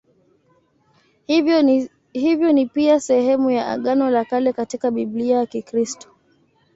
Hivyo 2.13 2.53
ni 2.53 2.65
pia 2.65 2.99
sehemu 2.99 3.49
ya 3.51 3.67
Agano 3.67 4.09
la 4.09 4.25
Kale 4.25 4.53
katika 4.53 4.91
Biblia 4.91 5.37
ya 5.37 5.45
Kikristo. 5.45 6.09